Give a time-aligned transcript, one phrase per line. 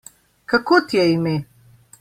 [0.53, 1.35] Kako ti je ime?